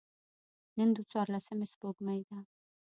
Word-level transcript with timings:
نن 0.77 0.89
د 0.95 0.97
څوارلسمي 1.09 1.65
سپوږمۍ 1.73 2.21
ده. 2.29 2.37